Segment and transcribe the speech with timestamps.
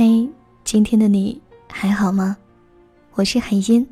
[0.00, 0.28] 嘿，
[0.62, 2.36] 今天的你还好吗？
[3.14, 3.84] 我是海音，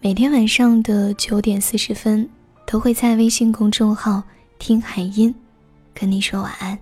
[0.00, 2.28] 每天晚上的九点四十分
[2.66, 4.20] 都会在微信公众号
[4.58, 5.32] “听海音”
[5.94, 6.76] 跟你说晚安。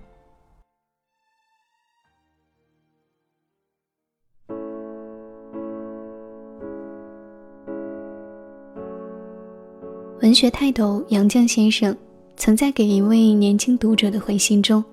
[10.21, 11.95] 文学泰斗杨绛先生
[12.35, 14.83] 曾在给一位年轻读者的回信中。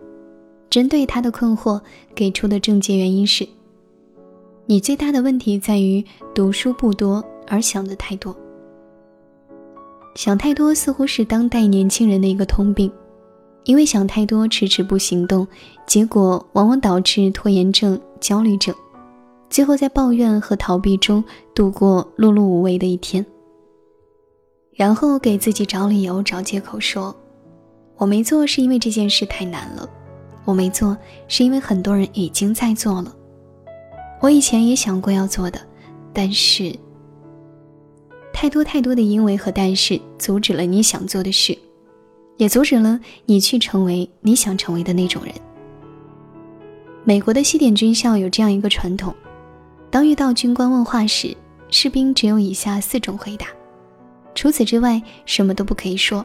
[0.71, 1.81] 针对他的困惑，
[2.15, 3.49] 给出的症结原因是：
[4.67, 6.05] 你最大的问题在于
[6.35, 8.37] 读书不多，而想的太多。
[10.15, 12.91] 想太多似乎是当代年轻人的一个通病，
[13.65, 15.47] 因为想太多，迟迟不行动，
[15.87, 18.75] 结果往往导致拖延症、焦虑症，
[19.49, 21.23] 最后在抱怨和逃避中
[21.55, 23.25] 度过碌碌无为的一天。
[24.75, 27.15] 然后给自己找理由、找借口，说
[27.97, 29.89] 我没做是因为这件事太难了。
[30.49, 30.97] 我没做，
[31.29, 33.15] 是因为很多人已经在做了。
[34.19, 35.61] 我以前也想过要做的，
[36.11, 36.75] 但是
[38.33, 41.55] 太多太多的因为和但是，阻止了你想做的事，
[42.39, 45.35] 也阻止了你去成为你想成为的那种人。
[47.05, 49.15] 美国的西点军校有这样一个传统：
[49.91, 51.37] 当遇到军官问话时，
[51.69, 53.49] 士兵只有以下四种回答，
[54.35, 56.25] 除此之外什么都不可以说。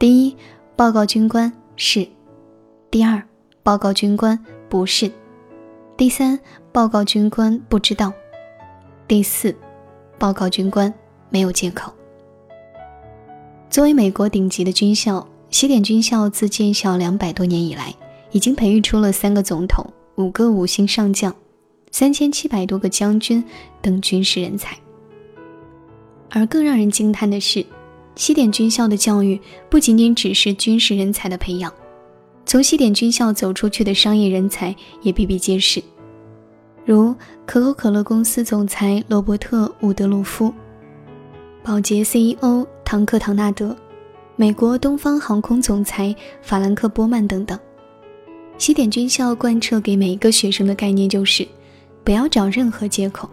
[0.00, 0.36] 第一，
[0.74, 2.04] 报告军官是。
[2.92, 3.22] 第二，
[3.62, 5.10] 报告军官不是；
[5.96, 6.38] 第三，
[6.72, 8.12] 报告军官不知道；
[9.08, 9.56] 第四，
[10.18, 10.92] 报告军官
[11.30, 11.90] 没有借口。
[13.70, 17.94] 作为美国顶级的军校，西点军校自建校两百多年以来，
[18.30, 21.34] 已经培育出了三个总统、五个五星上将、
[21.90, 23.42] 三千七百多个将军
[23.80, 24.76] 等军事人才。
[26.28, 27.64] 而更让人惊叹的是，
[28.16, 31.72] 西点军校的教育不仅仅只是军事人才的培养。
[32.52, 35.82] 从西点军校走出去的商业人才也比比皆是，
[36.84, 37.14] 如
[37.46, 40.52] 可口可乐公司总裁罗伯特·伍德鲁夫、
[41.62, 43.74] 宝洁 CEO 唐克·唐纳德、
[44.36, 47.58] 美国东方航空总裁法兰克·波曼等等。
[48.58, 51.48] 西点军校贯彻给每一个学生的概念就是：
[52.04, 53.30] 不要找任何借口。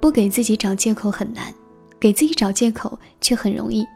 [0.00, 1.54] 不给自己找借口很难，
[2.00, 3.86] 给自己找借口却很容易。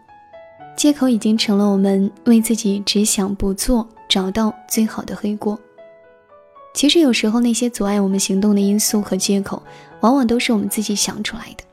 [0.76, 5.60] 借口已经成了我们为自己只想不做找到最好的黑锅。
[6.72, 9.62] 其实有时候那些阻碍我们行动的因素和借口，
[10.00, 11.64] 往往都是我们自己想出来的。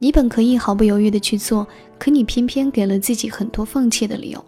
[0.00, 1.64] 你本可以毫不犹豫的去做，
[1.96, 4.44] 可你偏偏给了自己很多放弃的理由。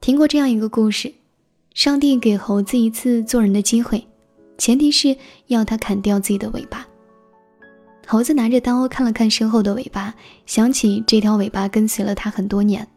[0.00, 1.12] 听过这样一个故事：
[1.74, 4.02] 上帝给猴子一次做人的机会，
[4.56, 5.14] 前提是
[5.48, 6.88] 要他砍掉自己的尾巴。
[8.06, 10.14] 猴子拿着刀看了看身后的尾巴，
[10.46, 12.88] 想起这条尾巴跟随了他很多年。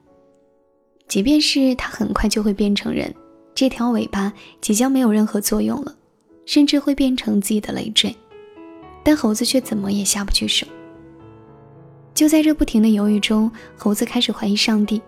[1.08, 3.14] 即便是他很快就会变成人，
[3.54, 5.96] 这条尾巴即将没有任何作用了，
[6.46, 8.16] 甚至会变成自己的累赘。
[9.04, 10.66] 但猴子却怎么也下不去手。
[12.14, 15.02] 就在这不停的犹豫中，猴子开始怀疑上帝：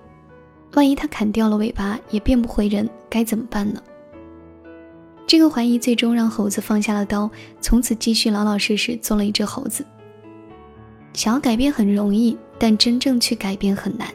[0.73, 3.81] 万一他砍掉了尾巴也变不回人，该怎么办呢？
[5.25, 7.29] 这个怀疑最终让猴子放下了刀，
[7.59, 9.83] 从此继续老老实实做了一只猴子。
[11.13, 14.07] 想要改变很容易，但真正去改变很难。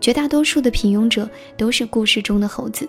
[0.00, 2.88] 绝大多数的平庸者都是故事中的猴子，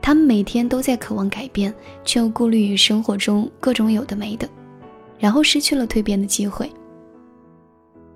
[0.00, 1.74] 他们每天都在渴望改变，
[2.04, 4.48] 却又顾虑于生活中各种有的没的，
[5.18, 6.70] 然后失去了蜕变的机会。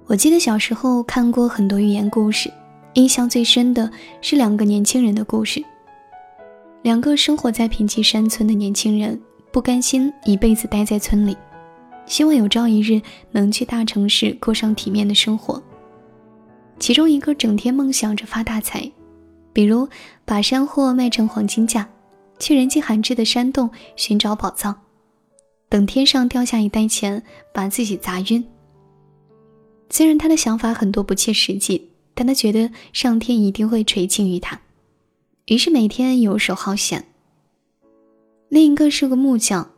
[0.07, 2.51] 我记得小时候看过很多寓言故事，
[2.93, 5.65] 印象最深的是两个年轻人的故事。
[6.83, 9.19] 两个生活在贫瘠山村的年轻人
[9.51, 11.35] 不甘心一辈子待在村里，
[12.07, 13.01] 希望有朝一日
[13.33, 15.63] 能去大城市过上体面的生活。
[16.79, 18.91] 其中一个整天梦想着发大财，
[19.53, 19.89] 比如
[20.25, 21.89] 把山货卖成黄金价，
[22.39, 24.75] 去人迹罕至的山洞寻找宝藏，
[25.69, 28.45] 等天上掉下一袋钱把自己砸晕。
[29.89, 34.61] 虽然他的想法很多不切实际，但他觉得上天一定会垂青于他。
[35.47, 37.05] 于是每天游手好闲。
[38.49, 39.71] 另一个是个木匠，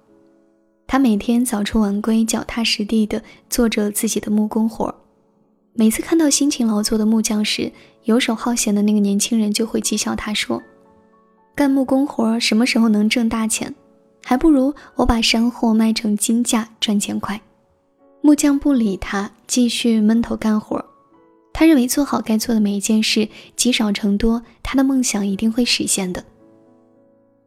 [0.87, 4.95] 他每天早出晚归，脚踏实地的做着自己的木工活
[5.79, 7.71] 每次看到辛勤劳作的木匠时，
[8.05, 10.63] 游手好闲的那个年轻人就会讥笑他说
[11.55, 13.75] ：“干木工活什么时候能挣大钱？
[14.25, 17.39] 还不如我把山货卖成金价赚钱快。”
[18.23, 20.83] 木匠不理他，继续闷头干活。
[21.53, 26.25] 他认为做好该做的每一件事，积少成多，他的梦想一定会实现的。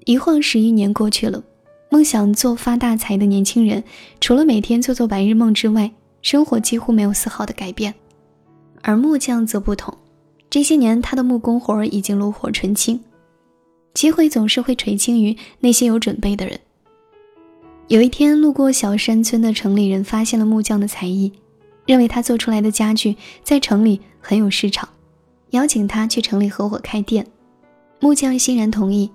[0.06, 1.44] 一晃十一年过去了，
[1.90, 3.84] 梦想做发大财的年轻人，
[4.22, 5.92] 除了每天做做白日梦之外，
[6.22, 7.92] 生活几乎没有丝毫的改变。
[8.82, 9.98] 而木匠则不同，
[10.50, 13.00] 这些年他的木工活已经炉火纯青。
[13.94, 16.60] 机会总是会垂青于那些有准备的人。
[17.88, 21.34] 有一天，路过小山村的城里人发现了木匠的才艺，
[21.86, 24.88] 认为他做出来的家具在城里很有市场，
[25.50, 27.26] 邀请他去城里合伙开店。
[28.00, 29.10] 木匠欣然同意。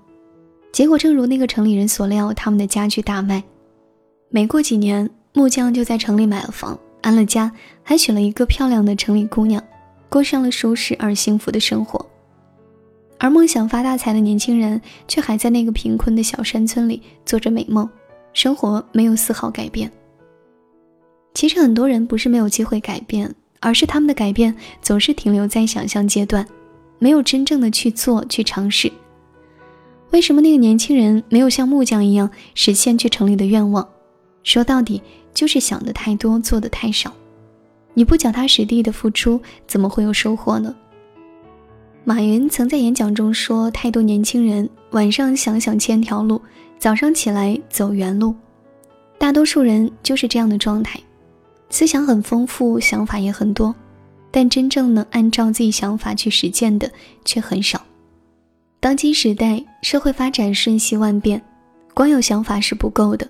[0.72, 3.44] 结果正如那个城里人所料，他们的家具大卖。
[4.28, 7.52] 没过几年，木匠就在城里买了房，安了家，
[7.82, 9.62] 还娶了一个漂亮的城里姑娘，
[10.08, 12.04] 过上了舒适而幸福的生活。
[13.18, 17.86] 而梦想发大财的年轻人，却还在那个贫困的小山村里做着美梦，
[18.32, 19.90] 生活没有丝毫改变。
[21.34, 26.46] 其实很多人不是没有机会改变，而是他们的改变总是停留在想象阶段，
[26.98, 28.90] 没有真正的去做、去尝试。
[30.10, 33.86] 为什么那个年轻人没有像木匠一样实现去城里的愿望？
[34.42, 35.02] 说到底，
[35.34, 37.12] 就是想的太多，做的太少。
[37.92, 40.74] 你不脚踏实地的付出，怎么会有收获呢？
[42.04, 46.40] 马云曾在演讲中说：“太多年轻人晚上想想千条路，
[46.78, 48.34] 早上起来走原路。”
[49.16, 51.00] 大多数人就是这样的状态，
[51.70, 53.74] 思想很丰富，想法也很多，
[54.30, 56.90] 但真正能按照自己想法去实践的
[57.24, 57.80] 却很少。
[58.80, 61.40] 当今时代，社会发展瞬息万变，
[61.94, 63.26] 光有想法是不够的，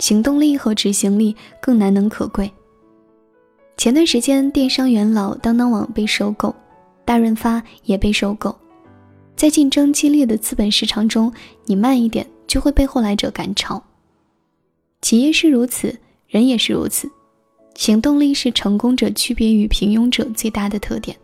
[0.00, 2.50] 行动力和执行力更难能可贵。
[3.76, 6.54] 前段时间，电商元老当当网被收购，
[7.04, 8.58] 大润发也被收购。
[9.36, 11.32] 在竞争激烈的资本市场中，
[11.64, 13.82] 你慢一点就会被后来者赶超。
[15.00, 15.98] 企业是如此，
[16.28, 17.10] 人也是如此，
[17.74, 21.16] 行动力是成功者区别于平庸者最大的特点。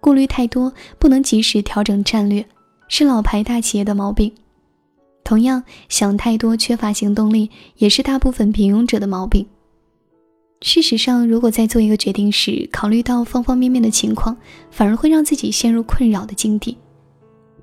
[0.00, 2.46] 顾虑太多，不能及时调整战略，
[2.88, 4.32] 是老牌大企业的毛病。
[5.26, 9.44] 同样，想太多、缺乏行动力，也是大部分平庸者的毛病。
[10.62, 14.36] 事实上，如果在做一个决定时考虑到方方面面的情况，
[14.70, 16.78] 反而会让自己陷入困扰的境地，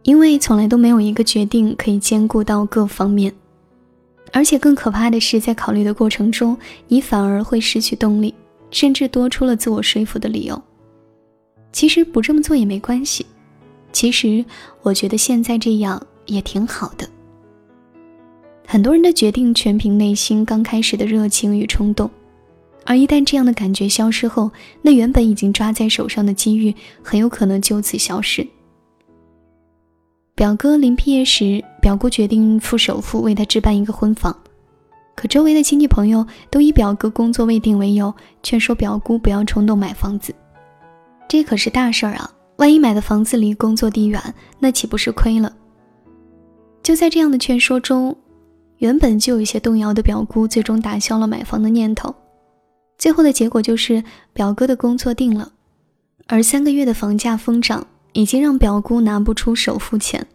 [0.01, 3.33] 因为从来都没有一个决定可以兼顾到各方面。
[4.33, 6.57] 而且更可怕的是，在考虑的过程中，
[6.89, 8.35] 你反而会失去动力，
[8.71, 10.61] 甚至多出了自我说服的理由。
[11.71, 13.25] 其实不这么做也没关系。
[13.93, 14.43] 其实
[14.81, 17.07] 我觉得现在这样也挺好的。
[18.65, 22.09] 很多人的决定全凭内心刚开始的热情与冲动，
[22.85, 24.49] 而一旦这样的感觉消失后，
[24.81, 26.73] 那原本已经抓在手上的机遇
[27.03, 28.47] 很有可能就此消失。
[30.35, 34.35] 表哥临毕业时，表姑决定付首付为他置办一个婚房，
[35.15, 38.11] 可周围的亲戚朋友都以表哥工作未定为由，
[38.41, 40.33] 劝说表姑不要冲动买房子。
[41.27, 42.31] 这可是大事儿啊！
[42.57, 44.21] 万一买的房子离工作地远，
[44.59, 45.55] 那岂不是亏了？
[46.81, 48.15] 就在这样的劝说中，
[48.83, 52.13] 原本就有些动摇的表姑，最终打消了买房的念头。
[52.97, 54.03] 最后的结果就是
[54.33, 55.53] 表哥的工作定了，
[56.27, 60.27] 而三个月的房价疯涨，已经让表姑拿不出首付钱。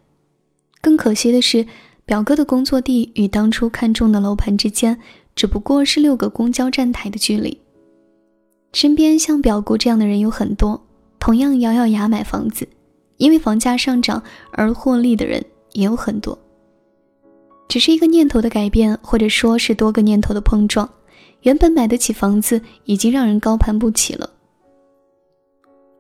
[0.81, 1.67] 更可惜的是，
[2.07, 4.99] 表哥的工作地与当初看中的楼盘之间，
[5.37, 7.61] 只不过是六个公交站台的距离。
[8.73, 10.83] 身边像表姑这样的人有很多。
[11.19, 12.67] 同样咬咬牙买房子，
[13.19, 14.23] 因为房价上涨
[14.53, 16.39] 而获利的人也有很多。
[17.69, 20.89] 只是一个念头的改变，或者说是多个念头的碰撞，
[21.43, 24.31] 原本买得起房子，已经让人高攀不起了。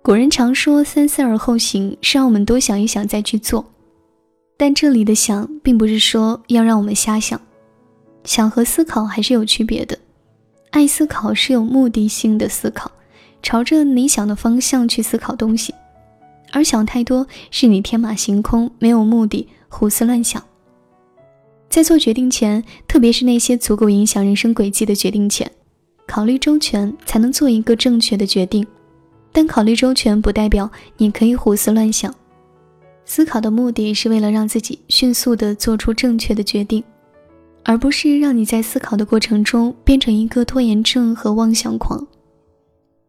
[0.02, 3.64] 古人常说“三思而后行”，是让我们多想一想再去做。
[4.56, 7.38] 但这里的“想”并不是说要让我们瞎想，
[8.24, 9.98] 想和思考还是有区别的。
[10.70, 12.90] 爱思考是有目的性的思考。
[13.40, 15.72] 朝着你想的方向去思考东西，
[16.50, 20.42] 而想太多是你天马行空、没有目的、胡思乱想。
[21.68, 25.50] 在做决定前，特别是那些足够影响人生轨迹的决定前，
[26.06, 28.66] 考虑周全才能做一个正确的决定。
[29.30, 32.12] 但考虑周全不代表你可以胡思乱想。
[33.04, 36.82] 思考的目的是为了让自己迅速地做出正确的决定，
[37.62, 42.04] 而不是让你在思考的过程中变成一个拖延症和妄想狂。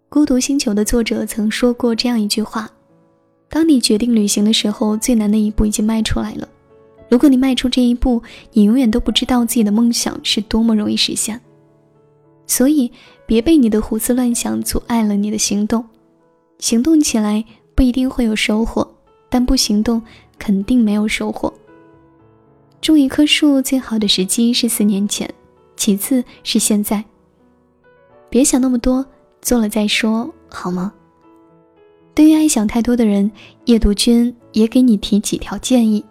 [0.09, 2.69] 孤独星球的作者曾说过这样一句话
[3.49, 6.47] ：“当你决定旅行的时候，最难的一步已经迈出来了。
[7.09, 8.21] 如果你迈出这一步，
[8.53, 11.41] 你永远都不知道自己的梦想是多么容易实现。
[12.47, 12.91] 所以，
[13.25, 15.83] 别被你的胡思乱想阻碍了你的行动。
[16.59, 17.43] 行动起来
[17.75, 18.87] 不一定会有收获，
[19.29, 20.01] 但不行动
[20.37, 21.53] 肯定没有收获。
[22.81, 25.29] 种一棵树最好的时机是四年前，
[25.75, 27.03] 其次是现在。
[28.29, 29.05] 别想那么多。”
[29.41, 30.91] 做了再说，好吗？
[32.13, 33.31] 对于爱想太多的人，
[33.63, 36.03] 叶读君也给你提几条建议：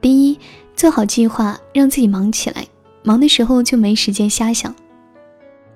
[0.00, 0.38] 第一，
[0.76, 2.66] 做好计划，让自己忙起来，
[3.02, 4.72] 忙的时候就没时间瞎想；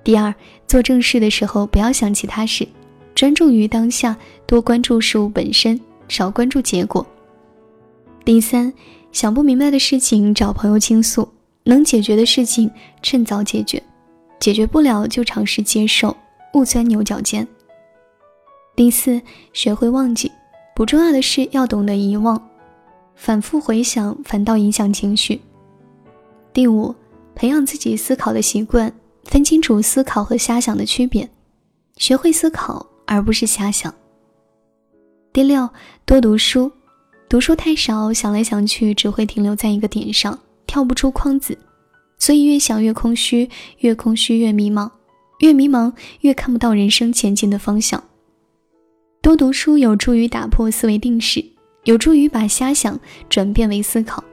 [0.03, 0.33] 第二，
[0.67, 2.67] 做正事的时候不要想其他事，
[3.13, 4.15] 专注于当下，
[4.45, 7.05] 多关注事物本身，少关注结果；
[8.23, 8.71] 第三，
[9.11, 11.27] 想不明白的事情找朋友倾诉，
[11.63, 13.83] 能解决的事情趁早解决，
[14.39, 16.15] 解决不了就尝试接受，
[16.53, 17.45] 勿钻牛角尖。
[18.75, 20.31] 第四，学会忘记，
[20.73, 22.41] 不重要的事要懂得遗忘，
[23.15, 25.41] 反复回想反倒影响情绪。
[26.51, 26.93] 第五，
[27.35, 28.93] 培养自己思考的习惯，
[29.23, 31.29] 分清楚思考和瞎想的区别，
[31.97, 33.93] 学会思考而不是瞎想。
[35.31, 35.67] 第六，
[36.05, 36.71] 多读书，
[37.27, 41.57] 读书太少，想来想去只会停留在一个点上，跳不出框子，
[42.19, 44.91] 所以越想越空虚，越空虚越迷茫，
[45.39, 45.91] 越迷茫
[46.21, 48.03] 越看不到人生前进的方向。
[49.23, 51.43] 多读书有助于打破思维定式，
[51.83, 52.99] 有助于把瞎想
[53.29, 54.23] 转变为思考。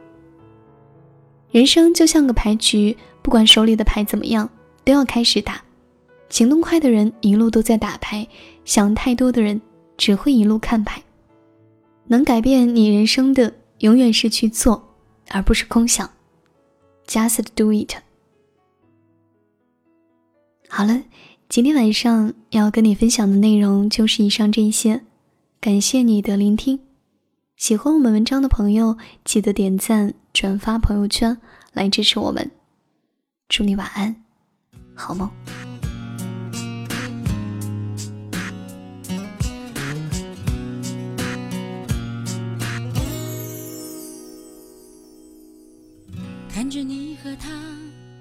[1.50, 4.48] 人生就像个牌局，不管手里的牌怎么样，
[4.84, 5.62] 都要开始打。
[6.28, 8.26] 行动快的人一路都在打牌，
[8.64, 9.60] 想太多的人
[9.96, 11.02] 只会一路看牌。
[12.06, 14.94] 能改变你人生的，永远是去做，
[15.30, 16.08] 而不是空想。
[17.08, 17.94] Just do it。
[20.68, 21.02] 好了，
[21.48, 25.00] 今天晚上要跟你分享的内容就是以上这些，
[25.60, 26.78] 感谢你的聆听。
[27.60, 31.36] 喜欢我们文章的朋友，记得点赞、转发朋友圈
[31.74, 32.50] 来支持我们。
[33.50, 34.16] 祝你晚安，
[34.94, 35.30] 好梦。
[46.48, 47.50] 看着你和他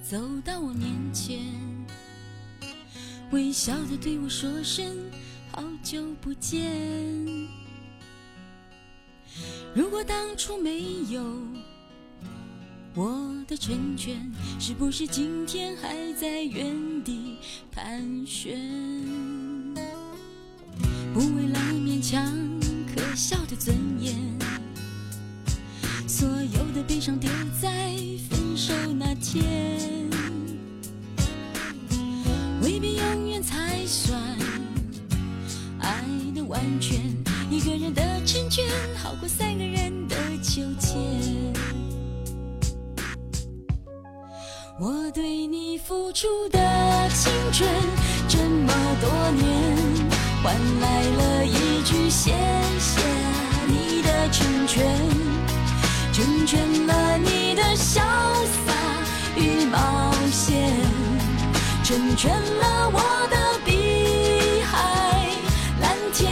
[0.03, 1.39] 走到我面前，
[3.31, 4.86] 微笑的对我说声
[5.53, 7.59] 好久不见。
[9.80, 11.24] 如果当初没有
[12.94, 17.38] 我的成全，是不是今天还在原地
[17.72, 18.60] 盘旋？
[21.14, 22.30] 不为了勉强
[22.94, 23.74] 可笑的尊
[39.38, 40.96] 三个人的纠结。
[44.80, 46.60] 我对你付出的
[47.10, 47.70] 青春
[48.28, 49.46] 这么多年，
[50.42, 52.32] 换来了一句谢
[52.80, 53.02] 谢
[53.68, 54.84] 你的成全，
[56.12, 58.02] 成全了你的潇
[58.66, 58.74] 洒
[59.36, 60.74] 与冒险，
[61.84, 63.38] 成全了我的。
[63.66, 65.28] 碧海
[65.82, 66.32] 蓝天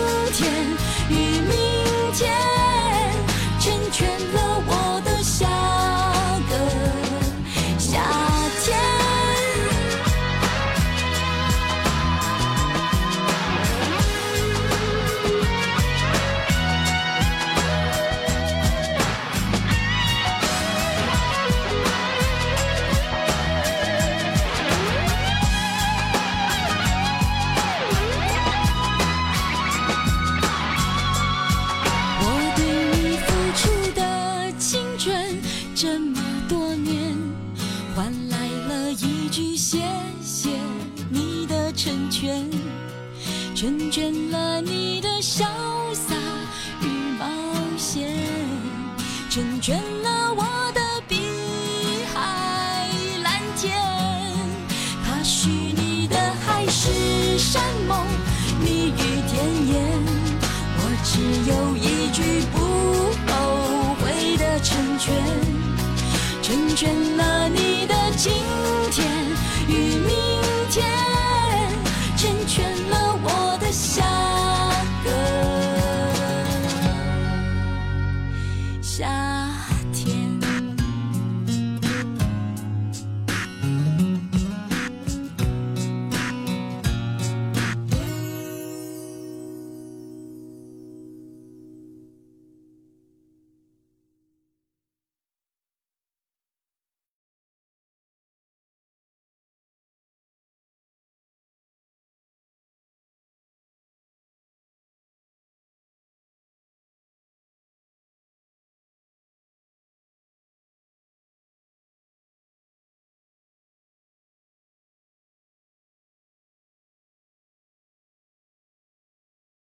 [68.21, 68.70] 心。